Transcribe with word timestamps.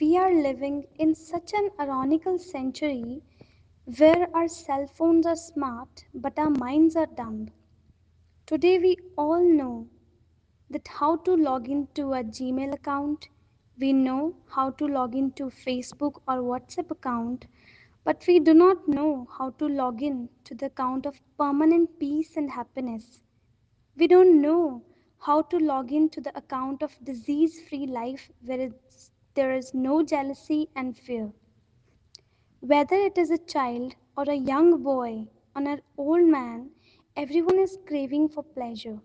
We 0.00 0.16
are 0.16 0.32
living 0.32 0.86
in 0.98 1.14
such 1.14 1.52
an 1.52 1.68
ironical 1.78 2.38
century 2.38 3.22
where 3.98 4.26
our 4.34 4.48
cell 4.48 4.86
phones 4.86 5.26
are 5.26 5.36
smart 5.36 6.06
but 6.14 6.38
our 6.38 6.48
minds 6.48 6.96
are 6.96 7.06
dumb. 7.06 7.50
Today, 8.46 8.78
we 8.78 8.96
all 9.18 9.44
know 9.44 9.88
that 10.70 10.88
how 10.88 11.16
to 11.16 11.36
log 11.36 11.68
into 11.68 12.14
a 12.14 12.24
Gmail 12.24 12.72
account, 12.72 13.28
we 13.78 13.92
know 13.92 14.34
how 14.48 14.70
to 14.70 14.86
log 14.86 15.14
into 15.14 15.50
Facebook 15.50 16.22
or 16.26 16.38
WhatsApp 16.38 16.90
account, 16.90 17.44
but 18.02 18.24
we 18.26 18.40
do 18.40 18.54
not 18.54 18.88
know 18.88 19.28
how 19.36 19.50
to 19.50 19.68
log 19.68 20.02
in 20.02 20.30
to 20.44 20.54
the 20.54 20.66
account 20.66 21.04
of 21.04 21.20
permanent 21.36 21.98
peace 21.98 22.36
and 22.36 22.50
happiness. 22.50 23.20
We 23.96 24.06
don't 24.06 24.40
know 24.40 24.82
how 25.18 25.42
to 25.42 25.58
log 25.58 25.92
in 25.92 26.08
to 26.10 26.20
the 26.22 26.34
account 26.38 26.82
of 26.82 26.96
disease 27.04 27.60
free 27.68 27.86
life 27.86 28.30
where 28.42 28.70
there 29.34 29.52
is 29.54 29.74
no 29.74 30.02
jealousy 30.02 30.68
and 30.74 30.96
fear. 30.96 31.32
Whether 32.60 32.96
it 32.96 33.18
is 33.18 33.30
a 33.30 33.38
child 33.38 33.94
or 34.16 34.24
a 34.28 34.34
young 34.34 34.82
boy 34.82 35.28
or 35.54 35.62
an 35.68 35.82
old 35.98 36.26
man, 36.26 36.70
everyone 37.16 37.58
is 37.58 37.78
craving 37.86 38.28
for 38.28 38.42
pleasure. 38.42 39.00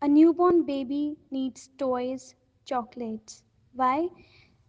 A 0.00 0.08
newborn 0.08 0.62
baby 0.64 1.16
needs 1.30 1.68
toys, 1.76 2.34
chocolates. 2.64 3.42
Why? 3.74 4.08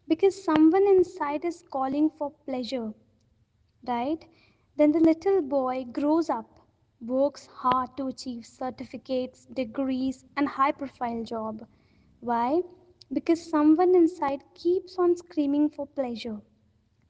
Because 0.07 0.43
someone 0.43 0.87
inside 0.87 1.45
is 1.45 1.63
calling 1.71 2.09
for 2.09 2.31
pleasure, 2.45 2.93
right? 3.87 4.25
Then 4.77 4.91
the 4.91 4.99
little 4.99 5.41
boy 5.41 5.85
grows 5.85 6.29
up, 6.29 6.45
works 7.01 7.47
hard 7.47 7.95
to 7.97 8.07
achieve 8.07 8.45
certificates, 8.45 9.45
degrees, 9.47 10.25
and 10.35 10.47
high 10.47 10.71
profile 10.71 11.23
job. 11.23 11.65
Why? 12.19 12.61
Because 13.11 13.49
someone 13.49 13.95
inside 13.95 14.43
keeps 14.53 14.97
on 14.97 15.15
screaming 15.15 15.69
for 15.69 15.85
pleasure. 15.85 16.41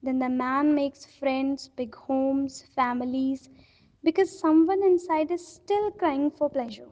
Then 0.04 0.20
the 0.20 0.30
man 0.30 0.76
makes 0.76 1.06
friends, 1.06 1.70
big 1.70 1.96
homes, 1.96 2.64
families, 2.76 3.50
because 4.04 4.40
someone 4.40 4.84
inside 4.84 5.32
is 5.32 5.46
still 5.46 5.92
crying 5.92 6.32
for 6.32 6.50
pleasure. 6.50 6.90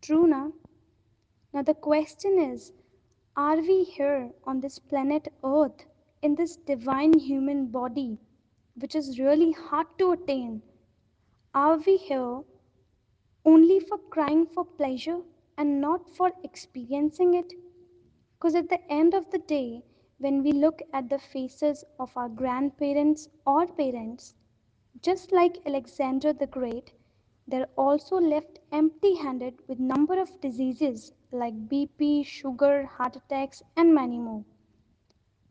True, 0.00 0.26
na? 0.26 0.50
Now 1.52 1.62
the 1.62 1.74
question 1.74 2.38
is 2.38 2.72
are 3.36 3.60
we 3.60 3.84
here 3.84 4.32
on 4.44 4.60
this 4.60 4.78
planet 4.78 5.28
Earth 5.44 5.84
in 6.22 6.34
this 6.34 6.56
divine 6.56 7.18
human 7.18 7.66
body, 7.66 8.18
which 8.76 8.94
is 8.94 9.18
really 9.18 9.52
hard 9.52 9.86
to 9.98 10.12
attain? 10.12 10.62
Are 11.54 11.76
we 11.76 11.96
here 11.96 12.42
only 13.44 13.80
for 13.80 13.98
crying 13.98 14.46
for 14.46 14.64
pleasure 14.64 15.20
and 15.56 15.80
not 15.80 16.08
for 16.16 16.32
experiencing 16.44 17.34
it? 17.34 17.52
Because 18.38 18.54
at 18.54 18.70
the 18.70 18.80
end 18.90 19.14
of 19.14 19.30
the 19.30 19.38
day, 19.38 19.84
when 20.18 20.42
we 20.42 20.52
look 20.52 20.80
at 20.92 21.10
the 21.10 21.18
faces 21.18 21.84
of 21.98 22.16
our 22.16 22.28
grandparents 22.28 23.28
or 23.46 23.66
parents, 23.66 24.34
just 25.02 25.32
like 25.32 25.58
Alexander 25.66 26.32
the 26.32 26.46
Great, 26.46 26.92
they're 27.46 27.68
also 27.76 28.16
left 28.16 28.60
empty-handed 28.72 29.60
with 29.68 29.78
number 29.78 30.18
of 30.20 30.40
diseases 30.40 31.12
like 31.32 31.68
BP, 31.68 32.24
sugar, 32.24 32.86
heart 32.86 33.16
attacks, 33.16 33.62
and 33.76 33.94
many 33.94 34.18
more. 34.18 34.44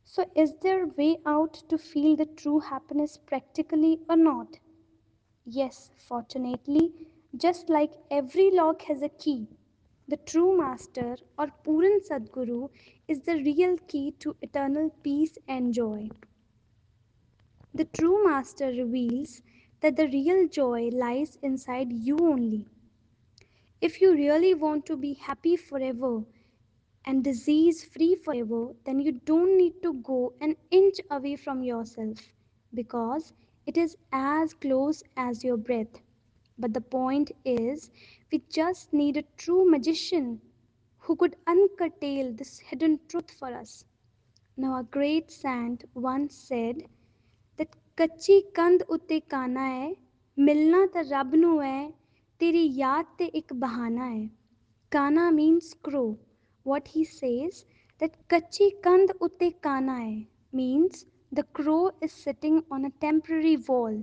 So 0.06 0.26
is 0.36 0.54
there 0.62 0.84
a 0.84 0.88
way 0.88 1.20
out 1.26 1.54
to 1.70 1.78
feel 1.78 2.16
the 2.16 2.26
true 2.26 2.60
happiness 2.60 3.18
practically 3.18 4.02
or 4.10 4.16
not? 4.16 4.60
Yes, 5.46 5.92
fortunately, 6.08 7.08
just 7.36 7.70
like 7.70 7.94
every 8.10 8.52
lock 8.52 8.82
has 8.84 9.02
a 9.02 9.10
key, 9.10 9.48
the 10.08 10.18
true 10.18 10.58
master 10.58 11.18
or 11.38 11.48
Puran 11.64 12.00
Sadguru 12.10 12.70
is 13.08 13.22
the 13.22 13.36
real 13.36 13.78
key 13.88 14.12
to 14.20 14.36
eternal 14.42 14.90
peace 15.04 15.38
and 15.48 15.74
joy. 15.74 16.10
The 17.74 17.86
true 17.86 18.24
master 18.24 18.68
reveals 18.68 19.42
that 19.82 19.96
the 19.98 20.08
real 20.08 20.48
joy 20.48 20.90
lies 20.94 21.38
inside 21.42 21.92
you 21.92 22.18
only. 22.20 22.66
If 23.82 24.02
you 24.02 24.14
really 24.14 24.54
want 24.54 24.86
to 24.88 24.96
be 24.98 25.14
happy 25.14 25.56
forever 25.58 26.24
and 27.06 27.24
disease 27.24 27.84
free 27.86 28.16
forever, 28.16 28.74
then 28.86 29.00
you 29.00 29.14
don't 29.14 29.58
need 29.58 29.82
to 29.84 29.94
go 29.96 30.34
an 30.42 30.56
inch 30.72 31.00
away 31.12 31.36
from 31.36 31.64
yourself 31.64 32.18
because 32.74 33.34
it 33.66 33.78
is 33.78 33.98
as 34.12 34.54
close 34.54 35.04
as 35.16 35.44
your 35.44 35.58
breath. 35.58 36.02
But 36.58 36.74
the 36.74 36.82
point 36.82 37.32
is, 37.46 37.92
we 38.31 38.43
just 38.51 38.93
need 38.93 39.17
a 39.17 39.25
true 39.37 39.71
magician 39.71 40.41
who 40.99 41.15
could 41.17 41.37
uncurtail 41.47 42.37
this 42.37 42.59
hidden 42.59 42.99
truth 43.09 43.31
for 43.39 43.53
us. 43.55 43.85
Now, 44.57 44.79
a 44.79 44.85
great 44.85 45.31
saint 45.31 45.85
once 45.95 46.35
said 46.49 46.83
that 47.59 47.77
ਕੱਚੀ 47.97 48.41
ਕੰਧ 48.55 48.83
ਉੱਤੇ 48.83 49.19
ਕਾਨਾ 49.21 49.67
ਹੈ 49.69 49.93
ਮਿਲਣਾ 50.39 50.87
ਤਾਂ 50.87 51.03
ਰੱਬ 51.11 51.35
ਨੂੰ 51.35 51.63
ਹੈ 51.63 51.91
ਤੇਰੀ 52.39 52.65
ਯਾਦ 52.79 53.07
ਤੇ 53.19 53.25
ਇੱਕ 53.41 53.53
ਬਹਾਨਾ 53.53 54.11
ਹੈ 54.11 54.29
ਕਾਨਾ 54.91 55.29
means 55.31 55.69
crow 55.89 56.09
what 56.71 56.89
he 56.95 57.05
says 57.11 57.65
that 58.01 58.17
ਕੱਚੀ 58.29 58.71
ਕੰਧ 58.85 59.11
ਉੱਤੇ 59.21 59.51
ਕਾਨਾ 59.67 59.99
ਹੈ 59.99 60.15
means 60.61 61.05
the 61.39 61.45
crow 61.59 61.83
is 62.07 62.17
sitting 62.25 62.59
on 62.77 62.89
a 62.89 62.93
temporary 63.07 63.57
wall 63.69 64.01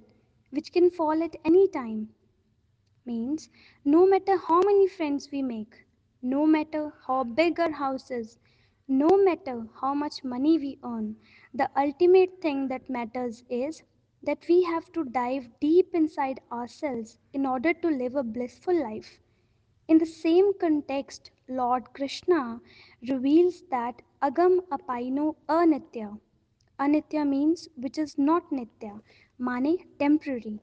which 0.54 0.72
can 0.78 0.90
fall 1.00 1.28
at 1.30 1.36
any 1.52 1.68
time 1.74 2.06
means 3.07 3.49
no 3.85 4.07
matter 4.07 4.37
how 4.37 4.61
many 4.63 4.89
friends 4.89 5.29
we 5.33 5.43
make 5.43 5.85
no 6.23 6.47
matter 6.47 6.93
how 7.07 7.23
big 7.25 7.59
our 7.61 7.71
house 7.73 8.11
is 8.11 8.39
no 8.89 9.09
matter 9.17 9.67
how 9.81 9.95
much 9.95 10.23
money 10.25 10.59
we 10.59 10.79
earn 10.85 11.17
the 11.53 11.71
ultimate 11.77 12.41
thing 12.41 12.69
that 12.69 12.89
matters 12.89 13.45
is 13.49 13.83
that 14.23 14.47
we 14.49 14.63
have 14.63 14.91
to 14.93 15.05
dive 15.05 15.49
deep 15.61 15.95
inside 15.95 16.41
ourselves 16.51 17.19
in 17.33 17.47
order 17.47 17.73
to 17.75 17.89
live 17.89 18.17
a 18.17 18.23
blissful 18.23 18.75
life. 18.75 19.19
In 19.89 19.99
the 19.99 20.07
same 20.07 20.53
context, 20.59 21.31
Lord 21.49 21.93
Krishna 21.93 22.61
reveals 23.09 23.63
that 23.71 24.01
agam 24.23 24.61
apaino 24.71 25.37
anitya. 25.49 26.19
Anitya 26.81 27.29
means 27.29 27.69
which 27.77 27.99
is 27.99 28.17
not 28.19 28.51
nitya, 28.51 29.01
mane 29.39 29.79
temporary. 29.99 30.61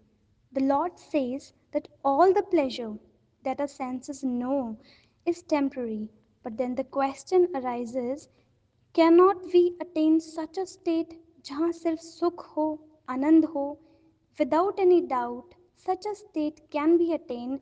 The 0.53 0.61
Lord 0.61 0.97
says 0.97 1.53
that 1.72 1.88
all 2.04 2.32
the 2.32 2.42
pleasure 2.42 2.94
that 3.42 3.60
our 3.60 3.68
senses 3.68 4.22
know 4.24 4.76
is 5.24 5.42
temporary. 5.42 6.08
But 6.42 6.56
then 6.56 6.74
the 6.74 6.84
question 6.84 7.48
arises 7.54 8.28
cannot 8.92 9.42
we 9.52 9.76
attain 9.80 10.20
such 10.20 10.56
a 10.58 10.66
state 10.66 11.14
जहाँ 11.48 11.70
सिर्फ 11.72 11.98
सुख 12.00 12.44
हो 12.56 12.64
आनंद 13.10 13.44
हो 13.54 13.64
without 14.38 14.80
any 14.84 15.00
doubt 15.10 15.54
such 15.84 16.06
a 16.06 16.14
state 16.20 16.62
can 16.70 16.96
be 17.02 17.12
attained 17.16 17.60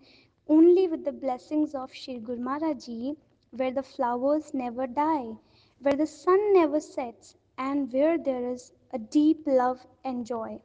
only 0.49 0.87
with 0.89 1.05
the 1.05 1.13
blessings 1.25 1.75
of 1.75 1.93
Shri 1.93 2.19
Guru 2.29 2.41
Maharaj 2.41 2.85
Ji 2.87 3.17
where 3.51 3.73
the 3.73 3.83
flowers 3.83 4.53
never 4.55 4.87
die 4.87 5.37
where 5.81 5.97
the 6.03 6.07
sun 6.07 6.53
never 6.55 6.81
sets 6.81 7.35
and 7.59 7.93
where 7.93 8.17
there 8.17 8.45
is 8.53 8.73
a 8.93 8.99
deep 8.99 9.47
love 9.47 9.87
and 10.05 10.25
joy 10.25 10.61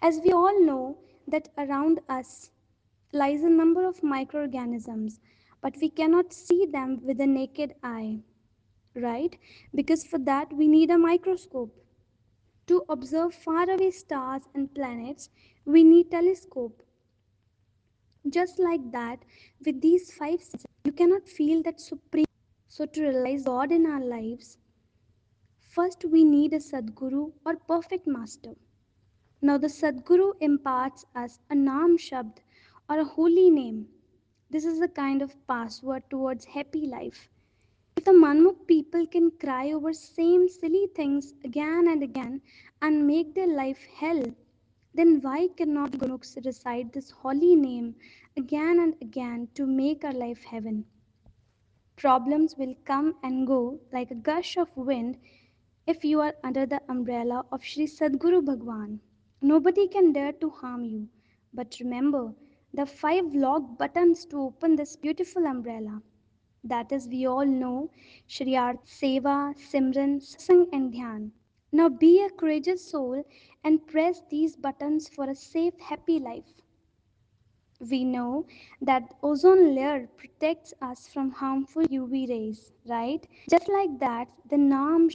as 0.00 0.20
we 0.24 0.32
all 0.32 0.60
know 0.60 0.96
that 1.27 1.49
around 1.57 1.99
us 2.09 2.51
lies 3.13 3.43
a 3.43 3.49
number 3.49 3.85
of 3.85 4.03
microorganisms 4.03 5.19
but 5.61 5.75
we 5.81 5.89
cannot 5.89 6.33
see 6.33 6.65
them 6.65 6.99
with 7.03 7.17
the 7.17 7.27
naked 7.27 7.75
eye 7.83 8.19
right? 8.97 9.37
Because 9.75 10.03
for 10.03 10.19
that 10.19 10.51
we 10.53 10.67
need 10.67 10.89
a 10.89 10.97
microscope. 10.97 11.73
To 12.67 12.83
observe 12.89 13.33
faraway 13.33 13.91
stars 13.91 14.43
and 14.53 14.73
planets, 14.73 15.29
we 15.65 15.83
need 15.83 16.11
telescope. 16.11 16.83
Just 18.29 18.59
like 18.59 18.91
that, 18.91 19.23
with 19.65 19.81
these 19.81 20.11
five 20.13 20.41
senses, 20.41 20.65
you 20.83 20.91
cannot 20.91 21.27
feel 21.27 21.63
that 21.63 21.79
supreme. 21.79 22.25
So 22.67 22.85
to 22.85 23.01
realize 23.01 23.43
God 23.43 23.71
in 23.71 23.85
our 23.85 24.03
lives, 24.03 24.57
first 25.69 26.03
we 26.05 26.25
need 26.25 26.53
a 26.53 26.59
Sadguru 26.59 27.31
or 27.45 27.55
perfect 27.55 28.05
master. 28.07 28.53
Now 29.39 29.59
the 29.59 29.67
Sadguru 29.67 30.33
imparts 30.41 31.05
us 31.13 31.39
a 31.51 31.53
Naam 31.53 31.99
Shabd 31.99 32.39
or 32.89 32.99
a 32.99 33.05
holy 33.05 33.51
name. 33.51 33.87
This 34.49 34.65
is 34.65 34.81
a 34.81 34.87
kind 34.87 35.21
of 35.21 35.35
password 35.45 36.09
towards 36.09 36.45
happy 36.45 36.87
life. 36.87 37.29
If 37.95 38.05
the 38.05 38.13
Manmukh 38.13 38.65
people 38.65 39.05
can 39.05 39.29
cry 39.29 39.73
over 39.73 39.93
same 39.93 40.49
silly 40.49 40.87
things 40.95 41.35
again 41.43 41.87
and 41.87 42.01
again 42.01 42.41
and 42.81 43.05
make 43.05 43.35
their 43.35 43.47
life 43.47 43.77
hell, 43.99 44.23
then 44.95 45.21
why 45.21 45.49
cannot 45.49 45.91
Gurmukhs 45.91 46.43
recite 46.43 46.91
this 46.91 47.11
holy 47.11 47.55
name 47.55 47.93
again 48.35 48.79
and 48.79 48.95
again 49.01 49.49
to 49.53 49.67
make 49.67 50.03
our 50.03 50.13
life 50.13 50.43
heaven? 50.45 50.85
Problems 51.95 52.55
will 52.57 52.73
come 52.85 53.13
and 53.21 53.45
go 53.45 53.79
like 53.91 54.09
a 54.09 54.15
gush 54.15 54.57
of 54.57 54.75
wind 54.75 55.19
if 55.85 56.03
you 56.03 56.21
are 56.21 56.33
under 56.43 56.65
the 56.65 56.81
umbrella 56.89 57.45
of 57.51 57.63
Sri 57.63 57.85
Sadguru 57.85 58.43
Bhagwan. 58.43 58.99
Nobody 59.41 59.87
can 59.87 60.13
dare 60.13 60.33
to 60.33 60.49
harm 60.49 60.85
you. 60.85 61.07
But 61.53 61.77
remember 61.79 62.33
the 62.73 62.85
five 62.85 63.33
lock 63.33 63.77
buttons 63.77 64.25
to 64.27 64.41
open 64.41 64.75
this 64.75 64.95
beautiful 64.95 65.45
umbrella. 65.45 66.01
That 66.63 66.91
is, 66.91 67.07
we 67.07 67.25
all 67.25 67.45
know 67.45 67.89
Shri 68.27 68.53
Seva, 68.53 69.55
Simran, 69.57 70.21
Satsang, 70.21 70.67
and 70.71 70.93
Dhyan. 70.93 71.31
Now 71.71 71.89
be 71.89 72.21
a 72.23 72.29
courageous 72.29 72.89
soul 72.89 73.23
and 73.63 73.85
press 73.87 74.21
these 74.29 74.55
buttons 74.55 75.09
for 75.09 75.29
a 75.29 75.35
safe, 75.35 75.79
happy 75.79 76.19
life. 76.19 76.61
We 77.79 78.03
know 78.03 78.45
that 78.81 79.13
ozone 79.23 79.75
layer 79.75 80.07
protects 80.17 80.73
us 80.81 81.07
from 81.07 81.31
harmful 81.31 81.83
UV 81.83 82.29
rays, 82.29 82.73
right? 82.85 83.25
Just 83.49 83.69
like 83.69 83.99
that, 83.99 84.27
the 84.49 84.57
Naam 84.57 85.09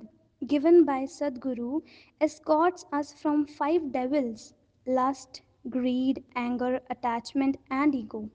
given 0.46 0.84
by 0.84 1.04
Sadguru 1.04 1.82
escorts 2.20 2.84
us 2.92 3.12
from 3.12 3.46
five 3.46 3.92
devils 3.92 4.54
lust, 4.86 5.42
greed, 5.68 6.24
anger, 6.34 6.80
attachment, 6.90 7.56
and 7.70 7.94
ego. 7.94 8.30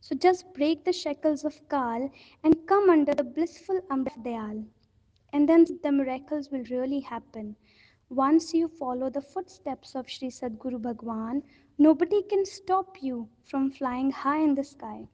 So 0.00 0.14
just 0.14 0.54
break 0.54 0.84
the 0.84 0.92
shackles 0.92 1.44
of 1.44 1.68
Kal 1.68 2.10
and 2.44 2.66
come 2.66 2.90
under 2.90 3.14
the 3.14 3.24
blissful 3.24 3.80
umbrella 3.90 4.18
of 4.18 4.24
Dayal. 4.24 4.66
And 5.32 5.48
then 5.48 5.66
the 5.82 5.92
miracles 5.92 6.50
will 6.50 6.64
really 6.70 7.00
happen. 7.00 7.56
Once 8.08 8.54
you 8.54 8.68
follow 8.68 9.10
the 9.10 9.20
footsteps 9.20 9.94
of 9.94 10.08
Sri 10.08 10.28
Sadguru 10.30 10.80
Bhagwan, 10.80 11.42
nobody 11.78 12.22
can 12.22 12.44
stop 12.44 13.02
you 13.02 13.28
from 13.44 13.70
flying 13.70 14.10
high 14.10 14.40
in 14.40 14.54
the 14.54 14.64
sky. 14.64 15.08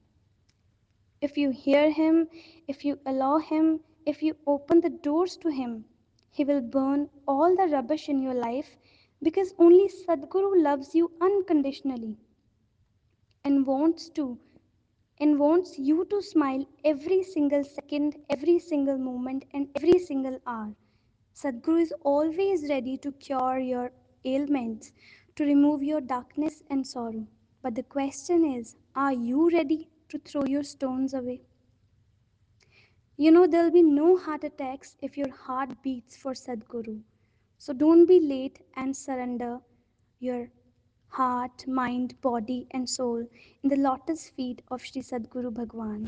If 1.21 1.37
you 1.37 1.49
hear 1.51 1.91
him, 1.91 2.27
if 2.67 2.85
you 2.85 2.99
allow 3.05 3.39
him, 3.39 3.81
if 4.05 4.21
you 4.21 4.35
open 4.47 4.81
the 4.81 4.89
doors 4.89 5.37
to 5.37 5.49
him, 5.49 5.85
he 6.35 6.43
will 6.45 6.61
burn 6.61 7.09
all 7.27 7.55
the 7.55 7.67
rubbish 7.75 8.09
in 8.09 8.21
your 8.21 8.35
life 8.35 8.77
because 9.23 9.53
only 9.57 9.87
Sadguru 9.89 10.61
loves 10.63 10.95
you 10.95 11.11
unconditionally 11.21 12.17
and 13.45 13.65
wants 13.65 14.09
to 14.09 14.37
and 15.19 15.39
wants 15.39 15.77
you 15.79 16.05
to 16.05 16.21
smile 16.21 16.65
every 16.83 17.23
single 17.23 17.63
second, 17.63 18.17
every 18.29 18.59
single 18.59 18.97
moment, 18.97 19.45
and 19.53 19.69
every 19.75 19.99
single 19.99 20.39
hour. 20.47 20.75
Sadguru 21.33 21.81
is 21.81 21.93
always 22.03 22.69
ready 22.69 22.97
to 22.97 23.11
cure 23.13 23.59
your 23.59 23.91
ailments, 24.25 24.91
to 25.35 25.45
remove 25.45 25.83
your 25.83 26.01
darkness 26.01 26.63
and 26.69 26.85
sorrow. 26.87 27.27
But 27.61 27.75
the 27.75 27.83
question 27.83 28.45
is 28.45 28.75
are 28.95 29.13
you 29.13 29.49
ready 29.51 29.89
to 30.09 30.19
throw 30.19 30.45
your 30.45 30.63
stones 30.63 31.13
away? 31.13 31.41
You 33.17 33.31
know, 33.31 33.45
there'll 33.47 33.71
be 33.71 33.81
no 33.81 34.17
heart 34.17 34.43
attacks 34.43 34.95
if 35.01 35.17
your 35.17 35.29
heart 35.31 35.81
beats 35.81 36.15
for 36.15 36.33
Sadguru. 36.33 37.01
So 37.57 37.73
don't 37.73 38.05
be 38.05 38.19
late 38.19 38.59
and 38.75 38.95
surrender 38.95 39.59
your 40.19 40.49
heart, 41.07 41.67
mind, 41.67 42.19
body, 42.21 42.67
and 42.71 42.87
soul 42.89 43.27
in 43.63 43.69
the 43.69 43.77
lotus 43.77 44.29
feet 44.29 44.61
of 44.69 44.81
Sri 44.83 45.01
Sadguru 45.01 45.53
Bhagwan. 45.53 46.03